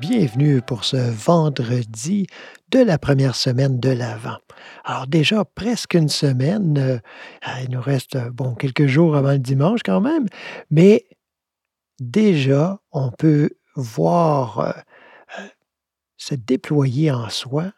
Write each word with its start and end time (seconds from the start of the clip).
Bienvenue 0.00 0.62
pour 0.62 0.84
ce 0.84 0.96
vendredi 0.96 2.26
de 2.70 2.78
la 2.78 2.96
première 2.96 3.36
semaine 3.36 3.78
de 3.78 3.90
l'Avent. 3.90 4.38
Alors 4.82 5.06
déjà 5.06 5.44
presque 5.44 5.92
une 5.92 6.08
semaine, 6.08 6.78
euh, 6.78 6.98
il 7.62 7.70
nous 7.70 7.82
reste 7.82 8.16
bon 8.28 8.54
quelques 8.54 8.86
jours 8.86 9.14
avant 9.14 9.32
le 9.32 9.38
dimanche 9.38 9.80
quand 9.84 10.00
même, 10.00 10.24
mais 10.70 11.06
déjà 11.98 12.80
on 12.92 13.10
peut 13.10 13.50
voir 13.76 14.60
euh, 14.60 14.72
euh, 15.38 15.46
se 16.16 16.34
déployer 16.34 17.10
en 17.10 17.28
soi 17.28 17.70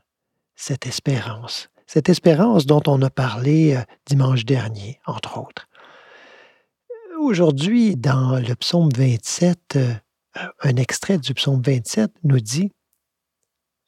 cette 0.55 0.87
espérance, 0.87 1.71
cette 1.89 2.09
espérance 2.09 2.67
dont 2.67 2.83
on 2.87 3.03
a 3.03 3.11
parlé 3.11 3.77
dimanche 4.07 4.45
dernier, 4.45 5.01
entre 5.07 5.39
autres. 5.39 5.67
Aujourd'hui, 7.19 7.97
dans 7.97 8.39
le 8.39 8.55
psaume 8.55 8.91
27, 8.97 9.79
un 10.35 10.77
extrait 10.77 11.19
du 11.19 11.35
psaume 11.35 11.63
27 11.63 12.11
nous 12.25 12.41
dit 12.41 12.71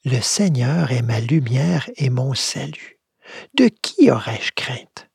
Le 0.04 0.20
Seigneur 0.20 0.92
est 0.92 1.02
ma 1.02 1.20
lumière 1.20 1.90
et 1.96 2.10
mon 2.10 2.34
salut. 2.34 3.00
De 3.54 3.68
qui 3.68 4.10
aurais-je 4.10 4.52
crainte? 4.54 5.08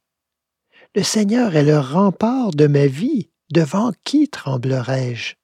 Le 0.95 1.03
Seigneur 1.03 1.55
est 1.55 1.63
le 1.63 1.79
rempart 1.79 2.51
de 2.51 2.67
ma 2.67 2.87
vie. 2.87 3.29
Devant 3.51 3.91
qui 4.03 4.29
tremblerais-je 4.29 5.35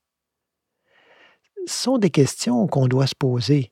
Ce 1.68 1.74
sont 1.74 1.98
des 1.98 2.12
questions 2.12 2.68
qu'on 2.68 2.88
doit 2.88 3.08
se 3.08 3.16
poser. 3.16 3.72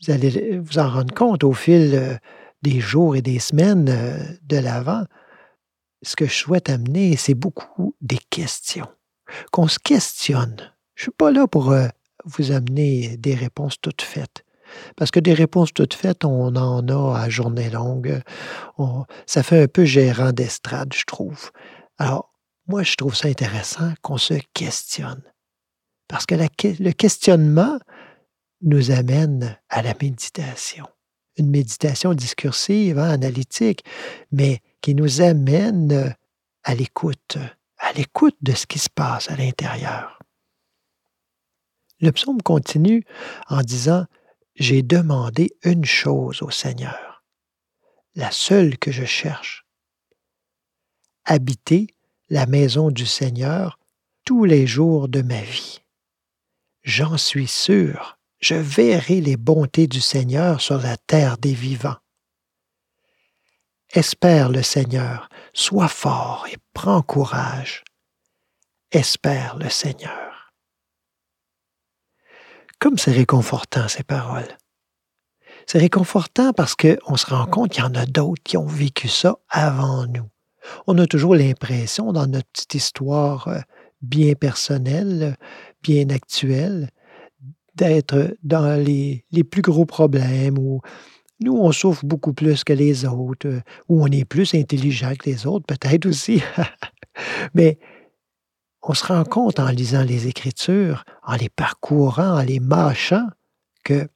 Vous 0.00 0.12
allez 0.12 0.58
vous 0.58 0.78
en 0.78 0.90
rendre 0.90 1.14
compte 1.14 1.44
au 1.44 1.52
fil 1.52 1.94
euh, 1.94 2.16
des 2.62 2.80
jours 2.80 3.14
et 3.14 3.22
des 3.22 3.38
semaines 3.38 3.88
euh, 3.88 4.18
de 4.42 4.56
l'Avent. 4.56 5.06
Ce 6.02 6.16
que 6.16 6.26
je 6.26 6.34
souhaite 6.34 6.68
amener, 6.68 7.16
c'est 7.16 7.34
beaucoup 7.34 7.94
des 8.00 8.18
questions 8.30 8.88
qu'on 9.50 9.68
se 9.68 9.78
questionne. 9.78 10.56
Je 10.94 11.02
ne 11.02 11.04
suis 11.04 11.10
pas 11.12 11.30
là 11.30 11.46
pour 11.46 11.72
euh, 11.72 11.88
vous 12.24 12.52
amener 12.52 13.16
des 13.16 13.34
réponses 13.34 13.80
toutes 13.80 14.02
faites. 14.02 14.44
Parce 14.96 15.10
que 15.10 15.20
des 15.20 15.34
réponses 15.34 15.74
toutes 15.74 15.94
faites, 15.94 16.24
on 16.24 16.54
en 16.56 16.88
a 16.88 17.18
à 17.18 17.28
journée 17.28 17.70
longue. 17.70 18.22
ça 19.26 19.42
fait 19.42 19.64
un 19.64 19.68
peu 19.68 19.84
gérant 19.84 20.32
d'estrade, 20.32 20.92
je 20.94 21.04
trouve. 21.04 21.50
Alors, 21.98 22.32
moi, 22.66 22.82
je 22.82 22.94
trouve 22.94 23.14
ça 23.14 23.28
intéressant 23.28 23.92
qu'on 24.02 24.18
se 24.18 24.34
questionne. 24.54 25.22
Parce 26.08 26.26
que 26.26 26.34
le 26.34 26.92
questionnement 26.92 27.78
nous 28.62 28.90
amène 28.90 29.58
à 29.68 29.82
la 29.82 29.94
méditation. 30.00 30.86
Une 31.36 31.50
méditation 31.50 32.14
discursive, 32.14 32.98
hein, 32.98 33.10
analytique, 33.10 33.84
mais 34.30 34.60
qui 34.80 34.94
nous 34.94 35.22
amène 35.22 36.14
à 36.64 36.74
l'écoute, 36.74 37.38
l'écoute 37.94 38.36
de 38.42 38.52
ce 38.52 38.66
qui 38.66 38.78
se 38.78 38.90
passe 38.90 39.30
à 39.30 39.36
l'intérieur. 39.36 40.18
Le 42.00 42.12
psaume 42.12 42.42
continue 42.42 43.04
en 43.48 43.62
disant 43.62 44.06
J'ai 44.54 44.82
demandé 44.82 45.56
une 45.62 45.84
chose 45.84 46.42
au 46.42 46.50
Seigneur, 46.50 47.24
la 48.14 48.30
seule 48.30 48.78
que 48.78 48.90
je 48.90 49.04
cherche 49.04 49.62
habiter 51.24 51.88
la 52.30 52.46
maison 52.46 52.90
du 52.90 53.06
Seigneur 53.06 53.78
tous 54.24 54.44
les 54.44 54.66
jours 54.66 55.08
de 55.08 55.22
ma 55.22 55.40
vie. 55.40 55.80
J'en 56.82 57.16
suis 57.16 57.46
sûr, 57.46 58.18
je 58.40 58.54
verrai 58.54 59.20
les 59.20 59.36
bontés 59.36 59.86
du 59.86 60.00
Seigneur 60.00 60.60
sur 60.60 60.78
la 60.78 60.96
terre 60.96 61.38
des 61.38 61.54
vivants. 61.54 61.96
Espère 63.90 64.48
le 64.48 64.62
Seigneur, 64.62 65.28
sois 65.52 65.88
fort 65.88 66.46
et 66.50 66.56
prends 66.72 67.02
courage. 67.02 67.84
Espère 68.90 69.56
le 69.56 69.68
Seigneur. 69.70 70.52
Comme 72.78 72.98
c'est 72.98 73.12
réconfortant 73.12 73.88
ces 73.88 74.02
paroles. 74.02 74.58
C'est 75.66 75.78
réconfortant 75.78 76.52
parce 76.52 76.74
qu'on 76.74 77.16
se 77.16 77.26
rend 77.26 77.46
compte 77.46 77.72
qu'il 77.72 77.84
y 77.84 77.86
en 77.86 77.94
a 77.94 78.06
d'autres 78.06 78.42
qui 78.42 78.56
ont 78.56 78.66
vécu 78.66 79.08
ça 79.08 79.38
avant 79.48 80.06
nous. 80.06 80.28
On 80.86 80.98
a 80.98 81.06
toujours 81.06 81.34
l'impression, 81.34 82.12
dans 82.12 82.26
notre 82.26 82.48
petite 82.50 82.74
histoire 82.74 83.48
euh, 83.48 83.60
bien 84.00 84.34
personnelle, 84.34 85.36
bien 85.82 86.10
actuelle, 86.10 86.90
d'être 87.74 88.36
dans 88.42 88.80
les, 88.80 89.24
les, 89.30 89.44
plus 89.44 89.62
gros 89.62 89.86
problèmes 89.86 90.58
ou 90.58 90.80
nous, 91.42 91.56
on 91.56 91.72
souffre 91.72 92.04
beaucoup 92.04 92.32
plus 92.32 92.64
que 92.64 92.72
les 92.72 93.04
autres, 93.04 93.48
euh, 93.48 93.60
ou 93.88 94.02
on 94.02 94.06
est 94.06 94.24
plus 94.24 94.54
intelligent 94.54 95.14
que 95.14 95.28
les 95.28 95.46
autres, 95.46 95.66
peut-être 95.66 96.06
aussi. 96.06 96.42
Mais 97.54 97.78
on 98.82 98.94
se 98.94 99.06
rend 99.06 99.24
compte 99.24 99.60
en 99.60 99.68
lisant 99.68 100.02
les 100.02 100.26
Écritures, 100.26 101.04
en 101.22 101.36
les 101.36 101.48
parcourant, 101.48 102.38
en 102.38 102.42
les 102.42 102.60
mâchant, 102.60 103.26
que 103.84 104.08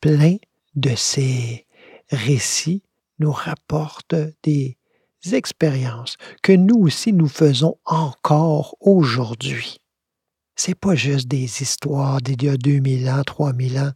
plein 0.00 0.36
de 0.74 0.94
ces 0.96 1.66
récits 2.10 2.82
nous 3.18 3.32
rapportent 3.32 4.14
des 4.42 4.76
expériences 5.32 6.16
que 6.42 6.52
nous 6.52 6.76
aussi 6.76 7.12
nous 7.12 7.28
faisons 7.28 7.76
encore 7.84 8.76
aujourd'hui. 8.80 9.78
C'est 10.56 10.74
pas 10.74 10.94
juste 10.94 11.28
des 11.28 11.62
histoires 11.62 12.20
d'il 12.20 12.42
y 12.42 12.48
a 12.48 12.56
2000 12.56 13.08
ans, 13.10 13.22
3000 13.24 13.78
ans 13.78 13.92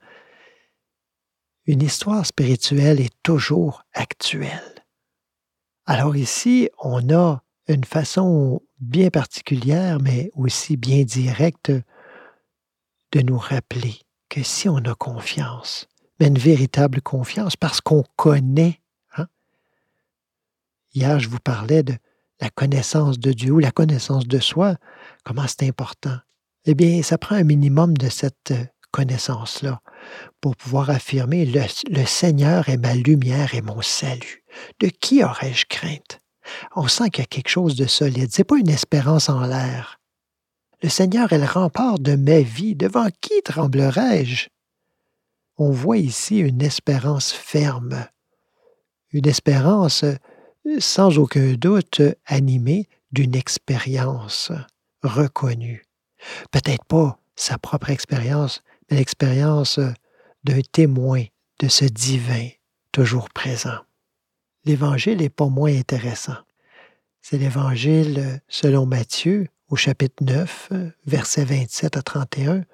une 1.66 1.82
histoire 1.82 2.26
spirituelle 2.26 3.00
est 3.00 3.14
toujours 3.22 3.82
actuelle. 3.94 4.84
Alors 5.86 6.16
ici, 6.16 6.69
on 6.78 7.12
a 7.14 7.42
une 7.69 7.84
façon 7.84 8.60
bien 8.80 9.10
particulière, 9.10 9.98
mais 10.00 10.30
aussi 10.34 10.76
bien 10.76 11.04
directe, 11.04 11.72
de 13.12 13.20
nous 13.20 13.38
rappeler 13.38 13.94
que 14.28 14.42
si 14.42 14.69
on 14.69 14.78
a 14.78 14.94
confiance, 14.94 15.86
mais 16.19 16.26
une 16.26 16.38
véritable 16.38 17.00
confiance, 17.00 17.56
parce 17.56 17.81
qu'on 17.81 18.04
connaît, 18.16 18.81
hein? 19.16 19.26
hier 20.94 21.19
je 21.20 21.28
vous 21.28 21.38
parlais 21.38 21.82
de 21.82 21.94
la 22.41 22.50
connaissance 22.50 23.19
de 23.19 23.32
Dieu 23.32 23.52
ou 23.52 23.58
la 23.58 23.70
connaissance 23.70 24.26
de 24.26 24.38
soi, 24.38 24.76
comment 25.22 25.46
c'est 25.46 25.66
important? 25.66 26.19
Eh 26.66 26.75
bien, 26.75 27.02
ça 27.02 27.19
prend 27.19 27.36
un 27.36 27.44
minimum 27.44 27.96
de 27.96 28.08
cette 28.08 28.52
connaissance-là 28.94 29.81
pour 30.41 30.55
pouvoir 30.55 30.88
affirmer 30.88 31.44
le, 31.44 32.06
Seigneur 32.06 32.69
est 32.69 32.77
ma 32.77 32.94
lumière 32.94 33.56
et 33.56 33.60
mon 33.60 33.82
salut. 33.82 34.44
De 34.78 34.87
qui 34.87 35.25
aurais-je 35.25 35.66
crainte? 35.69 36.21
On 36.77 36.87
sent 36.87 37.10
qu'il 37.10 37.22
y 37.22 37.25
a 37.25 37.27
quelque 37.27 37.49
chose 37.49 37.75
de 37.75 37.87
solide. 37.87 38.32
Ce 38.32 38.41
n'est 38.41 38.44
pas 38.44 38.56
une 38.56 38.71
espérance 38.71 39.28
en 39.28 39.41
l'air. 39.41 39.99
Le 40.81 40.88
Seigneur 40.88 41.32
est 41.32 41.38
le 41.38 41.44
rempart 41.44 41.99
de 41.99 42.15
ma 42.15 42.41
vie. 42.41 42.77
Devant 42.77 43.09
qui 43.21 43.43
tremblerais-je? 43.43 44.47
On 45.56 45.72
voit 45.72 45.99
ici 45.99 46.38
une 46.38 46.62
espérance 46.62 47.32
ferme, 47.32 48.06
une 49.11 49.26
espérance 49.26 50.05
sans 50.78 51.19
aucun 51.19 51.55
doute 51.55 52.00
animée 52.26 52.88
d'une 53.11 53.34
expérience 53.34 54.53
reconnue. 55.03 55.84
Peut-être 56.53 56.84
pas 56.84 57.19
sa 57.34 57.58
propre 57.58 57.91
expérience, 57.91 58.62
l'expérience 58.90 59.81
d'un 60.44 60.60
témoin 60.72 61.25
de 61.60 61.69
ce 61.69 61.84
divin 61.84 62.48
toujours 62.92 63.31
présent. 63.31 63.78
L'Évangile 64.64 65.19
n'est 65.19 65.28
pas 65.28 65.48
moins 65.48 65.76
intéressant. 65.76 66.36
C'est 67.20 67.38
l'Évangile 67.38 68.40
selon 68.48 68.86
Matthieu 68.86 69.48
au 69.69 69.76
chapitre 69.76 70.22
9, 70.22 70.70
versets 71.06 71.44
27 71.44 71.96
à 71.96 72.02
31. 72.02 72.64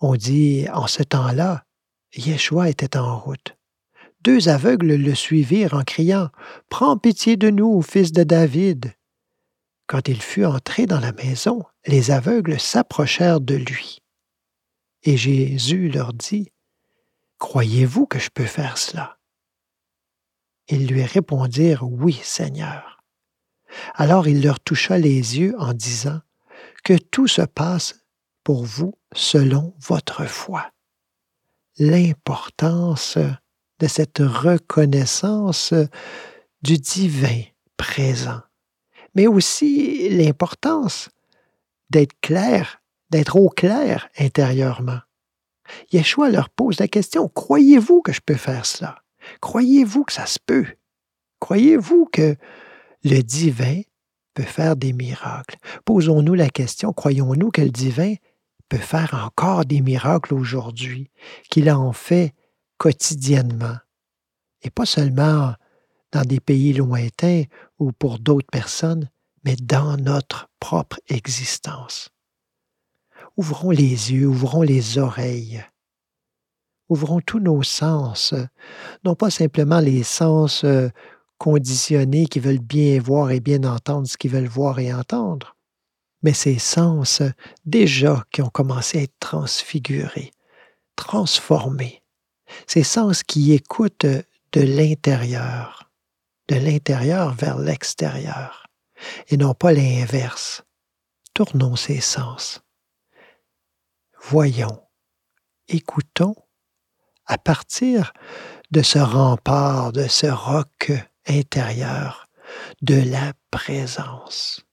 On 0.00 0.16
dit, 0.16 0.66
en 0.72 0.86
ce 0.86 1.02
temps-là, 1.02 1.64
Yeshua 2.14 2.68
était 2.68 2.96
en 2.96 3.18
route. 3.18 3.56
Deux 4.22 4.48
aveugles 4.48 4.94
le 4.94 5.14
suivirent 5.14 5.74
en 5.74 5.82
criant 5.82 6.28
Prends 6.68 6.96
pitié 6.96 7.36
de 7.36 7.50
nous, 7.50 7.82
fils 7.82 8.12
de 8.12 8.22
David. 8.22 8.92
Quand 9.86 10.08
il 10.08 10.22
fut 10.22 10.44
entré 10.44 10.86
dans 10.86 11.00
la 11.00 11.12
maison, 11.12 11.64
les 11.86 12.10
aveugles 12.10 12.60
s'approchèrent 12.60 13.40
de 13.40 13.56
lui. 13.56 14.01
Et 15.04 15.16
Jésus 15.16 15.88
leur 15.88 16.12
dit, 16.12 16.52
Croyez-vous 17.38 18.06
que 18.06 18.18
je 18.18 18.30
peux 18.30 18.46
faire 18.46 18.78
cela? 18.78 19.18
Ils 20.68 20.86
lui 20.86 21.02
répondirent, 21.04 21.82
Oui, 21.82 22.20
Seigneur. 22.22 23.02
Alors 23.94 24.28
il 24.28 24.42
leur 24.42 24.60
toucha 24.60 24.98
les 24.98 25.38
yeux 25.38 25.54
en 25.58 25.72
disant, 25.72 26.20
Que 26.84 26.96
tout 26.96 27.26
se 27.26 27.42
passe 27.42 28.04
pour 28.44 28.64
vous 28.64 28.94
selon 29.14 29.74
votre 29.80 30.26
foi. 30.26 30.70
L'importance 31.78 33.18
de 33.78 33.86
cette 33.88 34.18
reconnaissance 34.18 35.74
du 36.62 36.76
divin 36.78 37.42
présent, 37.76 38.40
mais 39.14 39.26
aussi 39.26 40.08
l'importance 40.10 41.08
d'être 41.90 42.18
clair 42.20 42.81
d'être 43.12 43.36
au 43.36 43.48
clair 43.48 44.08
intérieurement. 44.18 45.00
Yeshua 45.92 46.30
leur 46.30 46.48
pose 46.48 46.80
la 46.80 46.88
question, 46.88 47.28
croyez-vous 47.28 48.02
que 48.02 48.12
je 48.12 48.20
peux 48.20 48.34
faire 48.34 48.66
cela? 48.66 49.02
Croyez-vous 49.40 50.04
que 50.04 50.12
ça 50.12 50.26
se 50.26 50.38
peut? 50.44 50.66
Croyez-vous 51.38 52.06
que 52.06 52.36
le 53.04 53.20
divin 53.22 53.82
peut 54.34 54.42
faire 54.42 54.76
des 54.76 54.92
miracles? 54.92 55.56
Posons-nous 55.84 56.34
la 56.34 56.48
question, 56.48 56.92
croyons-nous 56.92 57.50
que 57.50 57.60
le 57.60 57.70
divin 57.70 58.14
peut 58.68 58.78
faire 58.78 59.14
encore 59.14 59.66
des 59.66 59.82
miracles 59.82 60.34
aujourd'hui, 60.34 61.10
qu'il 61.50 61.70
en 61.70 61.92
fait 61.92 62.34
quotidiennement? 62.78 63.76
Et 64.62 64.70
pas 64.70 64.86
seulement 64.86 65.54
dans 66.12 66.22
des 66.22 66.40
pays 66.40 66.72
lointains 66.72 67.44
ou 67.78 67.92
pour 67.92 68.18
d'autres 68.18 68.50
personnes, 68.50 69.10
mais 69.44 69.56
dans 69.56 69.96
notre 69.96 70.48
propre 70.60 71.00
existence. 71.08 72.11
Ouvrons 73.36 73.70
les 73.70 74.12
yeux, 74.12 74.26
ouvrons 74.26 74.62
les 74.62 74.98
oreilles, 74.98 75.64
ouvrons 76.88 77.20
tous 77.20 77.40
nos 77.40 77.62
sens, 77.62 78.34
non 79.04 79.14
pas 79.14 79.30
simplement 79.30 79.80
les 79.80 80.02
sens 80.02 80.64
euh, 80.64 80.88
conditionnés 81.38 82.26
qui 82.26 82.40
veulent 82.40 82.58
bien 82.58 83.00
voir 83.00 83.30
et 83.30 83.40
bien 83.40 83.64
entendre 83.64 84.06
ce 84.06 84.18
qu'ils 84.18 84.30
veulent 84.30 84.46
voir 84.46 84.78
et 84.78 84.92
entendre, 84.92 85.56
mais 86.22 86.34
ces 86.34 86.58
sens 86.58 87.22
déjà 87.64 88.22
qui 88.30 88.42
ont 88.42 88.50
commencé 88.50 88.98
à 88.98 89.02
être 89.02 89.18
transfigurés, 89.18 90.30
transformés, 90.94 92.02
ces 92.66 92.82
sens 92.82 93.22
qui 93.22 93.52
écoutent 93.52 94.04
de 94.04 94.60
l'intérieur, 94.60 95.90
de 96.48 96.56
l'intérieur 96.56 97.32
vers 97.34 97.58
l'extérieur, 97.58 98.66
et 99.28 99.38
non 99.38 99.54
pas 99.54 99.72
l'inverse. 99.72 100.62
Tournons 101.34 101.76
ces 101.76 102.00
sens. 102.00 102.60
Voyons, 104.24 104.80
écoutons 105.68 106.36
à 107.26 107.38
partir 107.38 108.12
de 108.70 108.80
ce 108.80 108.98
rempart, 108.98 109.92
de 109.92 110.06
ce 110.06 110.26
roc 110.26 110.92
intérieur, 111.26 112.28
de 112.82 112.94
la 112.94 113.32
présence, 113.50 114.64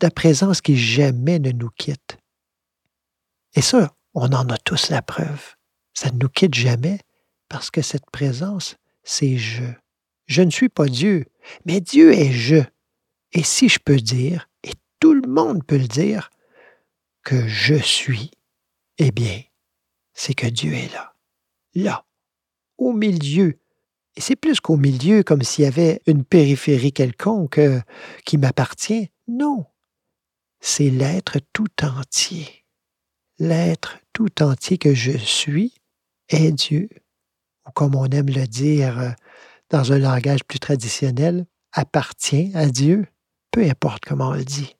de 0.00 0.06
la 0.06 0.10
présence 0.10 0.60
qui 0.60 0.76
jamais 0.76 1.38
ne 1.38 1.52
nous 1.52 1.70
quitte. 1.70 2.18
Et 3.54 3.62
ça, 3.62 3.94
on 4.12 4.32
en 4.32 4.48
a 4.48 4.58
tous 4.58 4.90
la 4.90 5.02
preuve. 5.02 5.54
Ça 5.94 6.10
ne 6.10 6.18
nous 6.18 6.28
quitte 6.28 6.54
jamais 6.54 6.98
parce 7.48 7.70
que 7.70 7.82
cette 7.82 8.10
présence, 8.10 8.76
c'est 9.04 9.38
je. 9.38 9.64
Je 10.26 10.42
ne 10.42 10.50
suis 10.50 10.68
pas 10.68 10.86
Dieu, 10.86 11.26
mais 11.64 11.80
Dieu 11.80 12.12
est 12.12 12.32
je. 12.32 12.62
Et 13.32 13.44
si 13.44 13.68
je 13.68 13.78
peux 13.78 14.00
dire, 14.00 14.48
et 14.64 14.72
tout 14.98 15.14
le 15.14 15.28
monde 15.28 15.64
peut 15.64 15.78
le 15.78 15.88
dire, 15.88 16.30
que 17.22 17.46
je 17.46 17.74
suis, 17.74 18.30
eh 18.98 19.10
bien, 19.10 19.42
c'est 20.14 20.34
que 20.34 20.46
Dieu 20.46 20.72
est 20.72 20.92
là. 20.92 21.14
Là, 21.74 22.06
au 22.78 22.92
milieu. 22.92 23.58
Et 24.16 24.20
c'est 24.20 24.36
plus 24.36 24.60
qu'au 24.60 24.76
milieu, 24.76 25.22
comme 25.22 25.42
s'il 25.42 25.64
y 25.64 25.68
avait 25.68 26.00
une 26.06 26.24
périphérie 26.24 26.92
quelconque 26.92 27.58
euh, 27.58 27.80
qui 28.24 28.38
m'appartient. 28.38 29.10
Non, 29.28 29.66
c'est 30.60 30.90
l'être 30.90 31.38
tout 31.52 31.84
entier. 31.84 32.64
L'être 33.38 33.98
tout 34.12 34.42
entier 34.42 34.78
que 34.78 34.94
je 34.94 35.16
suis 35.18 35.74
est 36.28 36.52
Dieu, 36.52 36.88
ou 37.66 37.72
comme 37.72 37.94
on 37.94 38.06
aime 38.06 38.30
le 38.30 38.46
dire 38.46 38.98
euh, 38.98 39.10
dans 39.68 39.92
un 39.92 39.98
langage 39.98 40.44
plus 40.44 40.58
traditionnel, 40.58 41.46
appartient 41.72 42.52
à 42.54 42.66
Dieu, 42.66 43.06
peu 43.50 43.62
importe 43.68 44.04
comment 44.06 44.30
on 44.30 44.34
le 44.34 44.44
dit. 44.44 44.76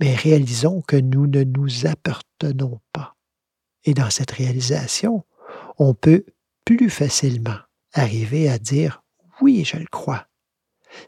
Mais 0.00 0.14
réalisons 0.14 0.82
que 0.82 0.96
nous 0.96 1.28
ne 1.28 1.44
nous 1.44 1.86
appartenons 1.86 2.80
pas. 2.92 3.14
Et 3.84 3.94
dans 3.94 4.10
cette 4.10 4.30
réalisation, 4.30 5.24
on 5.78 5.94
peut 5.94 6.24
plus 6.64 6.90
facilement 6.90 7.58
arriver 7.92 8.48
à 8.48 8.58
dire 8.58 9.02
oui, 9.40 9.64
je 9.64 9.76
le 9.76 9.86
crois. 9.86 10.26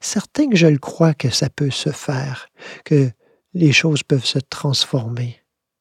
Certain 0.01 0.49
que 0.49 0.57
je 0.57 0.67
le 0.67 0.79
crois 0.79 1.15
que 1.15 1.31
ça 1.31 1.49
peut 1.49 1.71
se 1.71 1.91
faire, 1.91 2.49
que 2.85 3.11
les 3.55 3.73
choses 3.73 4.03
peuvent 4.03 4.25
se 4.25 4.39
transformer, 4.39 5.41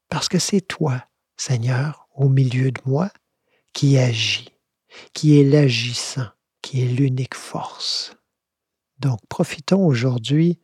parce 0.09 0.30
que 0.30 0.39
c'est 0.39 0.62
toi, 0.62 1.03
Seigneur, 1.38 2.07
au 2.15 2.30
milieu 2.30 2.71
de 2.71 2.81
moi, 2.86 3.12
qui 3.74 3.97
agis, 3.97 4.50
qui 5.13 5.39
est 5.39 5.44
l'agissant, 5.44 6.27
qui 6.62 6.83
est 6.83 6.88
l'unique 6.88 7.36
force. 7.36 8.15
Donc 9.00 9.19
profitons 9.27 9.86
aujourd'hui 9.86 10.59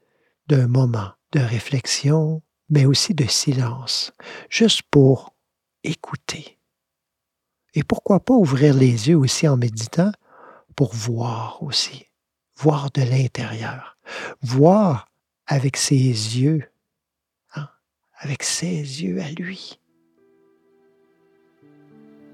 d'un 0.47 0.67
moment 0.67 1.11
de 1.33 1.39
réflexion, 1.39 2.41
mais 2.69 2.85
aussi 2.85 3.13
de 3.13 3.25
silence, 3.25 4.13
juste 4.49 4.83
pour 4.89 5.35
écouter. 5.83 6.20
Et 7.73 7.83
pourquoi 7.83 8.19
pas 8.19 8.33
ouvrir 8.33 8.73
les 8.73 9.09
yeux 9.09 9.17
aussi 9.17 9.47
en 9.47 9.57
méditant 9.57 10.11
pour 10.75 10.93
voir 10.93 11.61
aussi, 11.63 12.07
voir 12.57 12.91
de 12.91 13.01
l'intérieur, 13.01 13.97
voir 14.41 15.07
avec 15.47 15.77
ses 15.77 15.97
yeux, 15.97 16.63
hein, 17.55 17.69
avec 18.19 18.43
ses 18.43 19.03
yeux 19.03 19.21
à 19.21 19.29
lui. 19.31 19.79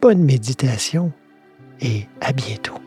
Bonne 0.02 0.24
méditation 0.24 1.12
et 1.82 2.08
à 2.22 2.32
bientôt. 2.32 2.80